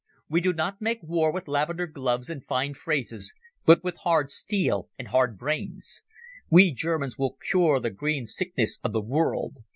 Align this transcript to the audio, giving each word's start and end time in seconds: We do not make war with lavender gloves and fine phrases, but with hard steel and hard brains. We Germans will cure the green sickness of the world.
We 0.27 0.41
do 0.41 0.51
not 0.51 0.81
make 0.81 0.97
war 1.03 1.31
with 1.31 1.47
lavender 1.47 1.85
gloves 1.85 2.27
and 2.27 2.43
fine 2.43 2.73
phrases, 2.73 3.35
but 3.67 3.83
with 3.83 3.99
hard 3.99 4.31
steel 4.31 4.89
and 4.97 5.09
hard 5.09 5.37
brains. 5.37 6.01
We 6.49 6.73
Germans 6.73 7.19
will 7.19 7.37
cure 7.47 7.79
the 7.79 7.91
green 7.91 8.25
sickness 8.25 8.79
of 8.83 8.93
the 8.93 9.01
world. 9.01 9.57